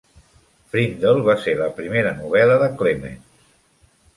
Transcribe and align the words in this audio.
"Frindle" 0.71 1.21
va 1.27 1.35
ser 1.43 1.53
la 1.61 1.67
primera 1.81 2.15
novel·la 2.23 2.59
de 2.65 2.71
Clements. 2.81 3.41